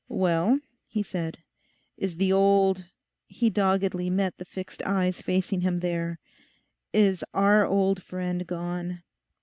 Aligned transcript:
'Well,' 0.09 0.61
he 0.87 1.03
said, 1.03 1.37
'is 1.95 2.15
the 2.15 2.33
old—' 2.33 2.85
he 3.27 3.51
doggedly 3.51 4.09
met 4.09 4.35
the 4.39 4.45
fixed 4.45 4.81
eyes 4.81 5.21
facing 5.21 5.61
him 5.61 5.79
there, 5.79 6.17
'is 6.91 7.23
our 7.35 7.67
old 7.67 8.01
friend 8.01 8.47
gone? 8.47 9.03